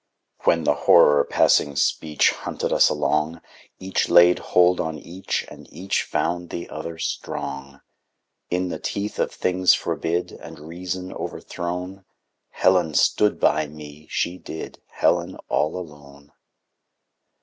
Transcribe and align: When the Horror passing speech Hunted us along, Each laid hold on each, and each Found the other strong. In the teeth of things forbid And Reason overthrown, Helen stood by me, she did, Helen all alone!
When 0.45 0.63
the 0.63 0.73
Horror 0.89 1.23
passing 1.25 1.75
speech 1.75 2.31
Hunted 2.31 2.73
us 2.73 2.89
along, 2.89 3.39
Each 3.77 4.09
laid 4.09 4.39
hold 4.39 4.79
on 4.79 4.97
each, 4.97 5.45
and 5.47 5.71
each 5.71 6.01
Found 6.01 6.49
the 6.49 6.67
other 6.71 6.97
strong. 6.97 7.81
In 8.49 8.69
the 8.69 8.79
teeth 8.79 9.19
of 9.19 9.31
things 9.31 9.75
forbid 9.75 10.31
And 10.31 10.57
Reason 10.57 11.13
overthrown, 11.13 12.03
Helen 12.49 12.95
stood 12.95 13.39
by 13.39 13.67
me, 13.67 14.07
she 14.09 14.39
did, 14.39 14.81
Helen 14.87 15.37
all 15.49 15.75
alone! 15.77 16.31